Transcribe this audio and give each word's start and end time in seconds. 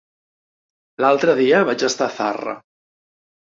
L'altre 1.05 1.35
dia 1.41 1.61
vaig 1.69 1.87
estar 1.91 2.09
a 2.11 2.17
Zarra. 2.19 2.59